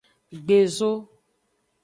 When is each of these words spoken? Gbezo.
Gbezo. 0.43 0.91